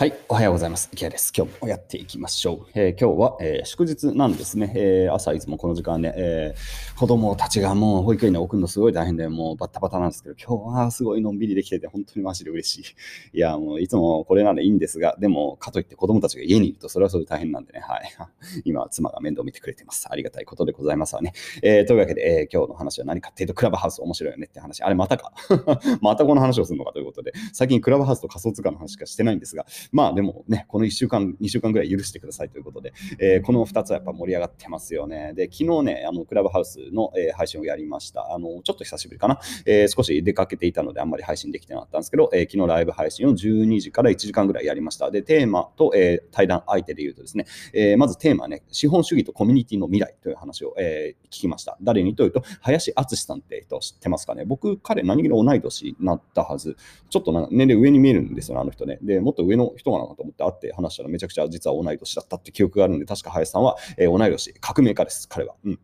[0.00, 0.88] はい、おはようございます。
[0.94, 1.30] 池谷です。
[1.36, 2.70] 今日もやっていきましょう。
[2.72, 6.54] えー、今日は、えー、祝日なんですね、えー、朝いつもこの時間ね、え
[6.98, 12.94] 子供たちがもう保育園に送るのすごい大変で、もうバッタバタなんですけど、今日はすごいのんびりできてて、本当にマジで嬉し
[13.34, 13.36] い。
[13.36, 18.10] いや、もういつもこれならいいんですが、でも、かといって子供たちが家にいると、それはそれで大変なんでね、はい。
[18.64, 20.08] 今、妻が面倒見てくれてます。
[20.10, 21.34] ありがたいことでございますわね。
[21.62, 24.82] えというわけで、え今日の話は何かっていうと、クラブハウス面白いよねって話。
[24.82, 25.34] あれ、またか。
[26.00, 35.32] またこの話をするのかということで、最近クラブハウスと仮想通貨の話しかしてないんですが、まあでもね、この1週間、2週間ぐらい許してくださいということで、えー、この2つはやっぱ盛り上がってますよね。
[35.34, 38.32] で、昨日ね、あのクラブハウスの、えー、配信をやりました。
[38.32, 39.40] あの、ちょっと久しぶりかな。
[39.66, 45.10] えー、少し出かけていたのであんまり配信できてなかったんですけど、え昨日ライブ配信を12時から1時間ぐらいやりました。
[45.10, 51.76] で、テーマと、え対談相手で言うとですね、えまずテーマね、資本主義とコミュニティの未来という話を、え聞きました。
[51.82, 54.44] 誰にというと、林敦さんって人知ってますかね？
[54.44, 56.76] 僕、彼何気に同い年になったはず。
[57.08, 58.98] ちょっと年齢上に見えるんですよ、あの人ね。
[59.02, 65.54] で、もっと上の人かと思って会って話したらめちゃくちゃ実は同い年だったって記憶があるんで、確か林さんは、えー、同い年、革命家です、彼は。
[65.64, 65.80] うん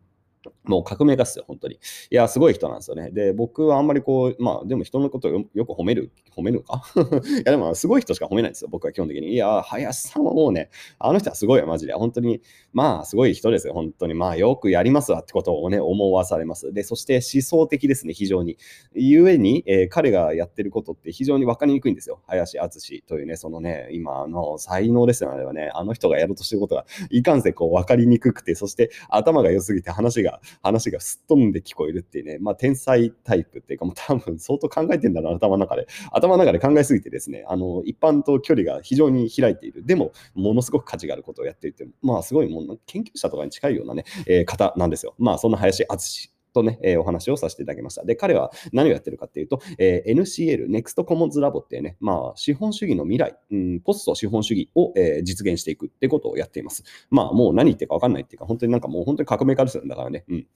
[0.63, 1.75] もう革命家っすよ、本当に。
[1.75, 3.11] いや、すごい人なんですよね。
[3.11, 6.83] で、僕はあんまりこう、まあ、でも人のことをよく褒める、褒めるか？
[6.95, 9.33] いや、でも、すごい人しか褒めないんですよ、僕は基本的に。
[9.33, 11.93] いや、林さんはもうね、あの人はすごいよ、マジで。
[11.93, 12.41] 本当に、
[12.73, 14.13] まあ、すごい人ですよ、本当に。
[14.13, 16.73] まあ、よくやりますわってことをね、思わされます。
[16.73, 18.57] で、そして思想的ですね、非常に。
[18.93, 22.21] ゆえに、えー、彼がやってることって非常に分かりにくいんですよ。
[22.27, 25.69] 林敦というね、そのね、今の才能ですよね、あれはね。
[25.73, 35.87] あの人がやろうとしてることが、いかんせこう分かりにくくて、そして頭が良すぎて話が、話がすっ飛んで聞こえるっていうね、まあ、天才タイプっていうか、もう多分相当考えてんだな、頭の中で。
[36.11, 39.85] 頭の中で考えすぎてですね、あの、一般と距離が非常に開いている。
[39.85, 45.15] でも、ものすごく価値があることをやっていて、まあ、すごいもう研究者とかに近いようなね、えー、方なんですよ。
[45.17, 48.03] まあ、そんな林敦とね、えー、お話をさせていただきました。
[48.03, 56.83] で、彼は何をやってるかっていうと、えー、NCL、Next Commons Lab っていうね、まあ、資本主義の未来、うん、ポスト資本主義を、えー、実現していくってことをやっています。
[57.09, 60.25] まあ、もう何言ってるか分かんないっていうか、本当になんかもう本当に革命家ですよ、だからね。
[60.27, 60.47] うん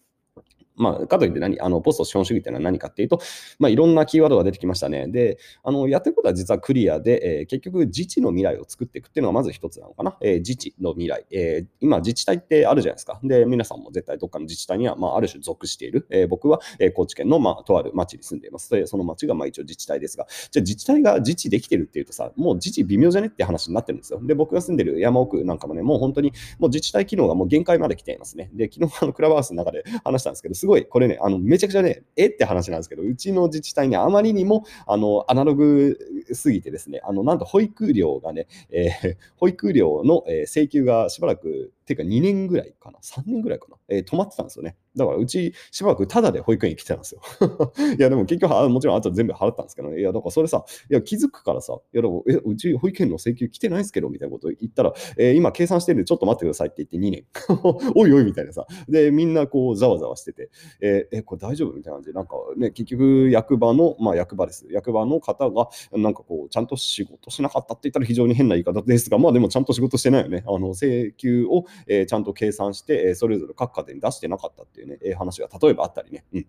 [0.81, 3.19] まあ、かといって何あのポスト資本主義っていうのは何かっていうと、
[3.59, 5.08] まあ、いろんなキーワードが出てきましたね。
[5.08, 10.18] で、あのやってることは実はクリアで、えー、結局自治の未来を作っていくっていうのがまず一つなのかな。
[10.22, 13.20] えー、自治の未来、えー、今、自治体ってあるじゃないですか。
[13.24, 16.08] で、皆さんも絶対どっかの自治体には、まあ、ある種属している。
[16.09, 18.70] えー、僕は、えー、高知県の、まあ、とある町に住んでいます。
[18.70, 24.20] で、その町がまあ一応自治体ですが、じゃ自治体が自治できてるっていうとさ、もう自治微妙じゃねって話になってるんですよ。
[24.24, 28.50] で、僕が住んでる山奥なんかもね、もう本当にもう自治体機能がもう限界まで来ていますね。
[28.53, 35.98] で、昨日あのクラブハウスの中で話したんですけど、すごいごいこれね、あのめちゃくちゃね、えって話なんですけど、うちの自治体にあまりにもあのアナログ
[36.32, 44.75] すぎてですね、あのなんと保育料がね、えー、保育料のえ請求がしばらくていうか2年ぐらいかな、3年ぐらいかな、えー、止まってたんですよね。
[44.96, 47.22] だからうちしばらくタダで保育園に来てたんですよ。
[47.97, 50.00] いや、でも結局、もちろんあと全部払ったんですけどね。
[50.00, 57.25] いや、だからそれさ、いや、気づくからさ、いや、でもえうち保育園の請求来てないですけど、みたいなこと言ったら、えー、今計算してるんでちょっと待ってくださいって言って2年。
[57.96, 58.66] おいおいみたいなさ。
[58.90, 60.50] で、みんなこう、ざわざわしてて、
[60.81, 61.73] えー、えこれ大丈夫？
[61.73, 64.68] みたいな感じで、なんかね、結局役場の、まあ役場です。
[64.69, 70.44] 役場の方が、なんかこう、ちゃんと仕事しなかったって言ったら非常に変な言い方ですが、まあでもちゃんと仕事してないよね。
[70.47, 76.25] あの、請求を、えー、ちゃんと計算して、えそれぞれ各家庭に出してなかったっていうね、え話が例えばあったりね。
[76.34, 76.47] うん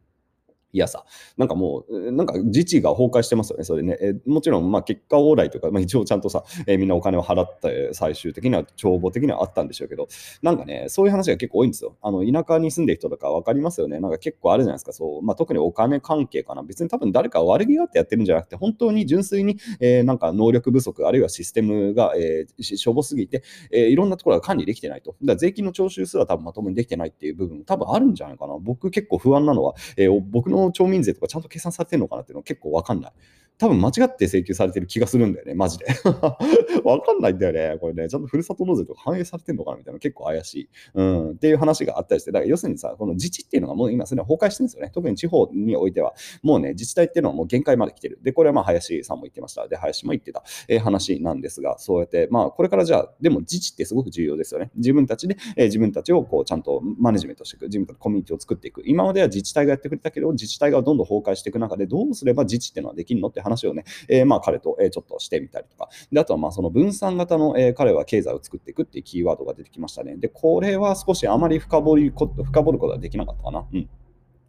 [0.72, 1.04] いやさ、
[1.36, 3.98] なんかもう、なんか自治が崩壊してますよね、それね。
[4.00, 10.08] えもちろん、まあ、結果往来というか、まあ、一応ちゃんとさ、えー、みんなお金を払って、最終的には帳簿的にはあったんでしょうけど、
[10.40, 11.96] なんかね、そういう話が結構多いんですよ。
[12.00, 14.00] あの田舎に住んでる人とか分かりますよね。
[14.00, 15.22] なんか結構あるじゃないですか、そう。
[15.22, 16.62] まあ、特にお金関係かな。
[16.62, 25.12] 別に多分誰か悪気があってやってるんじゃなくて、本当に純粋に、えー、なんか能力不足、あるいはシステムが、えー、しょぼすぎて、えー、いろんなところが管理できてないと。
[25.22, 28.56] だから税金の徴収すら多分まともにできてないっていう部分も多分あるんじゃないかな。
[28.58, 33.12] 僕結構不安なのは、えー、僕の町民税とかちゃんと計算されてるのかなっていうのは結構わかんない。
[33.58, 35.86] 多分間違って請求されてる気がするんだよね、マジで。
[36.84, 38.08] わかんないんだよね、これね。
[38.08, 40.68] ちゃんとふるさと納税とか反映されてるのかなみたいな結構怪しい。
[40.94, 44.90] うん、っていう話があったりして、だから要するにさ、この自治っていうのがもう今すでに崩壊してるんですよね。
[44.92, 48.18] 特に地方においては、もうね、自治体っていうのはもう限界まで来てる。
[48.22, 49.68] で、これはまあ林さんも言ってました。
[49.68, 54.70] で、林も言ってた、えー、話なんですが、そうやって、まあこれからじゃあ、でも自治ってすごく重要ですよね。
[54.76, 57.66] 自分たちで、えー、自分たちをこうちゃんとマネジメントしていく。
[57.66, 58.82] 自分たちコミュニティを作っていく。
[58.84, 65.88] 今までは自治体がやってくれたけど、自治体がどんどん崩壊していく中で、どうすれば自治っていうのはできるのって話をね、えー、まあ彼と、えちょっとしてみたりとか。
[66.10, 70.16] で、あとはまあその分散型の、え彼は経済を作っていくっていうキーワードが出てきましたね。
[70.16, 73.66] で、これは少しあまり深掘り深掘ることはできなかったかな。
[73.72, 73.88] うん。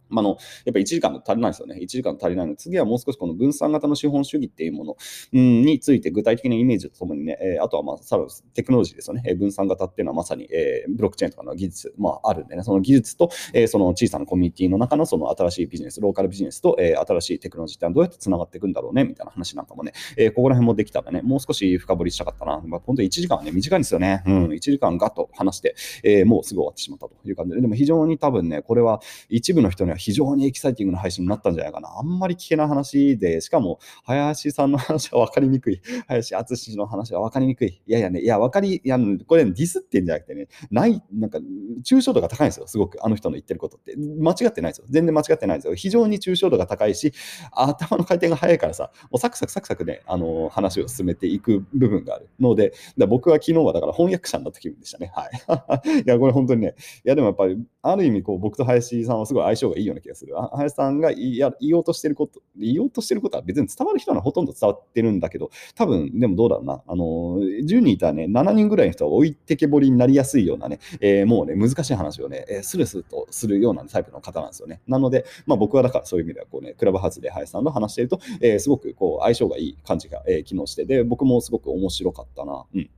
[0.08, 0.30] まあの、
[0.64, 1.78] やっぱり1時間足りないですよね。
[1.80, 4.96] 1時間足りないので、次はもう少しこの分散型の資本主義っていうもの、
[5.38, 9.34] ん、について具体的なイメージとともにね、え、あとはまあ、さらにテクノロジーですよね。
[9.34, 22.60] 分散型っていうのはまさに、え、ブロックチェーンとかの技術、まあ、あるんでね、その技術と、え、その小さなコミュニティの中のその新しいビジネス、ローカルビジネスと、え、新しいテクノロジーってのはどうやって繋がっていくんだろうね、みたいな話なんかもね、え、ここら辺もできたらね、もう少し深掘りしたかったな。
[22.66, 24.22] まあ、本当に1時間はね、短いんですよね。
[24.26, 31.88] うん、1時間ガッと話して、え、もうすぐ終わってしまったという感じで、でも非常に多分ね、これは一部の人には非常にエキサイティングな配信になったんじゃないかな。
[31.98, 35.80] あんまり聞けない話で、しかも、林さんの話は分かりにくい。
[36.06, 37.82] 林敦の話は分かりにくい。
[37.86, 41.38] いやいやね、いや、分かり、いや、これ、ディスってんじゃなくてね、ない、なんか、
[41.84, 43.94] 抽象度が高いんですよ、すごく、あの人の言ってることって。
[43.96, 44.86] 間違ってないですよ。
[44.88, 45.74] 全然間違ってないですよ。
[45.74, 47.12] 非常に抽象度が高いし、
[47.52, 55.12] 頭の回転が速いからさ、もうサクサクサクサクね、あの話を進めていく部分があるので、だ僕は昨日はだから翻訳者になった気分でしたね。
[55.14, 56.02] はい。
[56.04, 56.74] いや、これ本当にね、
[57.04, 60.34] いや、でもやっぱり、ある意味、こう、僕と林さんはすごい相性がいいいいような気がする。
[60.52, 66.82] 林さんが言おうとしてること、言おうとしてることは別に伝わる人はほとんど伝わってるんだけど、多分、でもどうだろうな。
[66.86, 67.04] あの、
[67.38, 74.80] 10人いたらね、7人ぐらいの人は置いてけぼりになりやすいようなね、えー、もうね、難しい話をね、えー、スルスルとするようなタイプの方なんですよね。
[74.86, 82.64] なので、まあ僕はだからそういう意味では、こうね、クラブハウスで林さんと話してると、えー、すごくこう相性がいい感じが、えー、機能して、で、僕もすごく面白かったな。
[82.74, 82.90] うん。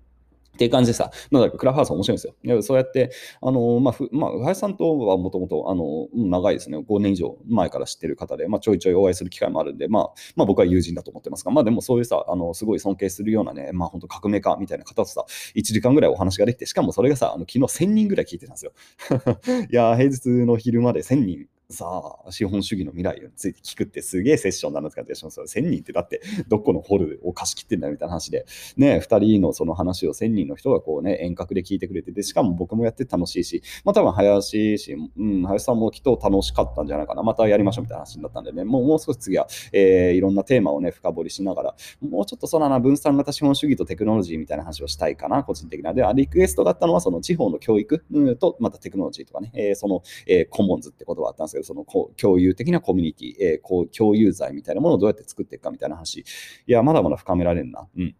[0.56, 2.62] っていう感じでさ、だかクラブハウス面白いんですよ。
[2.62, 3.10] そうやって、
[3.42, 15.24] あのまあ、ふまあ、林さんとはもともと、あの、長いですね、5年以上前から知ってる方で、まあ、ちょいちょいお会いする機会もあるんで、まあ、まあ、僕は友人だと思ってますが、まあ、でもそういうさ、あの、すごい尊敬するようなね、まあ、本当革命家みたいな方とさ、
[15.54, 18.72] 1時間ぐらいお話ができて、しかもそれがさ、あの昨日1000人ぐらい聞いてたんですよ。
[19.70, 21.84] いや、平日の昼まで1000人さ
[22.24, 25.40] あ、資本主義の未来について聞くってすげえセッションなんですかってします。
[25.40, 28.46] 1000人ってだってどこのホールを貸し切ってんだよみたいな話で、
[28.76, 37.24] ね、2人のその話を1000人の人がこうね、遠隔で聞いてくれてて、しかも僕もやって楽しいし、まあ多分林氏、うん、林さんもきっと楽しかったんじゃないかな。
[37.24, 45.92] またやりましょうみたいな話になったんでね、もうもう少し次は、えー、いろんなテーマをね、深掘りしながら、もうちょっとそのな分散型資本主義とテクノロジーみたいな話をしたいかな、個人的な。
[45.92, 51.84] で、リクエストだったのはその地方の教育、うん、と、またテクノロジーとかね、えー、その、えー、コモンズって言葉あったんですけど、その
[52.16, 56.20] 共有的なコミュニティ、えー、共有罪みたいなものをどうやって作っていくかみたいな話。
[56.20, 56.24] い
[56.66, 57.88] や、まだまだ深められるな。
[57.96, 58.14] うん。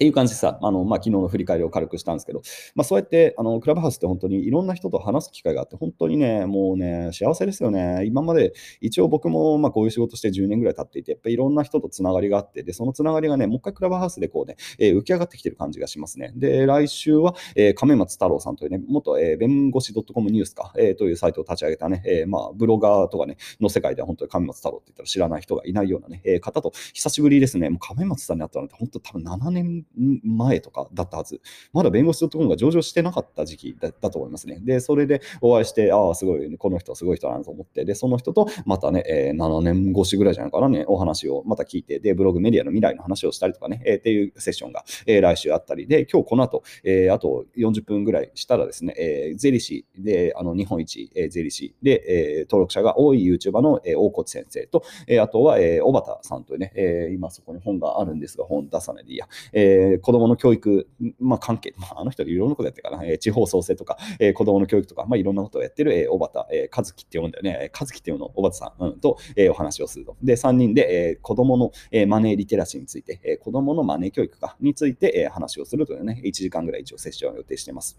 [0.00, 2.40] っていう感じでさ、あのまあ、昨日の振り返りを軽くしたんですけど、
[2.74, 8.06] まあ、そうやってあのクラブハウスって本当にいろんな人と話す機会があって、本当にね、もうね、幸せですよね。
[8.06, 16.32] 今まで一応僕もまあこういう仕事して10年ぐらい経っていて、やっぱりいろんな人とつながりがあって、で、そのつながりがね、もう一回クラブハウスでこうね、えー、浮き上がってきてる感じがしますね。
[16.34, 31.40] で、来週は、えー、亀松太郎さんというね、元、えー、弁護士 .com ニュースか、えー、というサイトを立ち上げたね、えー、まあブロガーとかね、の世界では本当に亀松太郎って言ったら知らない人がいないようなね、えー、方と久しぶりですね、もう亀松さんに会ったのって本当多分7年前とかだったはず。
[31.72, 34.58] まだ弁護士 .com が上場してなかった時期だったと思いますね。
[34.60, 45.86] で、それでお会いして、ああ、すごい、この人はすごい人だなと思って、で、その人とまたね、えー、7年越しぐらいじゃないかなね、お話をまた聞いて、で、ブログメディアの未来の話をしたりとかね、えー、っていうセッションが、えー、来週あったり。
[45.86, 51.74] で、今日この後、えー、あと40分ぐらいしたらですね、えー、税理士で、あの、日本一、えー、税理士。
[51.82, 60.88] で、えー、登録者が多い YouTuber の、えー、大河内先生と、えー、あとは、えー、小畑さんというね、えー、今そこに本があるんですが、本出さないでいいや、えー、子供の教育、
[61.18, 70.16] まあ、関係、まあ、あの人いろんなことやってるから、えー、地方創生とか、えー、子供の教育とか、まあ、いろんなことをやってる、えー、小畑、えー、和樹って呼んだよね、和樹っていうの小畑さん、うん、と、えー、お話をすると。
[70.22, 77.98] で、3人で、えー、子供の、えー、マネーリテラシーについて、えー、子供のマネー教育かについて、えー、話をするというね、1時間ぐらい一応セッションを予定しています。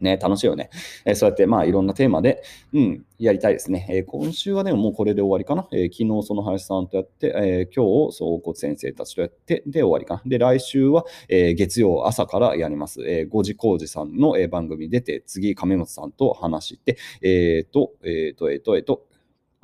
[0.00, 0.70] ね、楽しいよね。
[1.04, 2.42] えー、そうやって、まあ、いろんなテーマで、
[2.72, 3.86] うん、やりたいですね。
[3.90, 5.68] えー、今週はでももうこれで終わりかな。
[5.72, 10.22] えー、昨日その林さんとやって、え今日、そう、骨先生たちとやって、で、終わりかな。
[10.26, 13.02] で、来週は、え月曜朝からやります。
[13.02, 19.06] えー、五時工事さんの、え番組に出て、次、亀本さんと話して、えっ、と、えっ、と、えっ、と、えっ、と、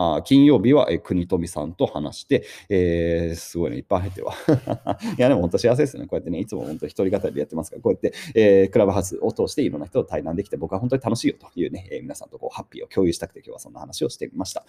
[0.03, 4.35] あ金曜日は、え国富さんと話して、えー、すごいね、いっぱい入ってるわ。
[5.19, 6.07] いや、でも本当幸せですね。
[6.07, 14.65] こうやってね、いつも本当一人語りでやってますから、こうやって、えー、クラブハウスを通していろんな人と対談できて、僕は本当に楽しいよというね、えー、皆さんとこうハッピーを共有したくて、今日はそんな話をしてみました。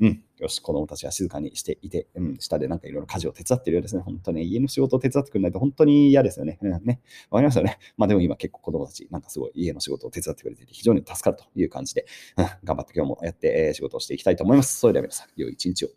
[0.00, 0.22] うん。
[0.38, 4.02] よし、子供たちは静かにしていて、うん、下でなんかいろいろ家事を手伝ってるようですね。
[4.02, 6.58] 本当ね、家の仕事を手伝ってくれないと本当に嫌ですよね。
[6.60, 7.00] うん、ね。
[7.30, 7.78] わかりますよね。
[7.96, 14.73] まあでも今結構子供たち、なんかすごい家の仕事を手伝ってくれてて、非常に助かるという感じで、うん、頑張って今日もやって、えー、仕事をしていきたいと思います。
[14.74, 15.88] それでは皆さん、良い一日を。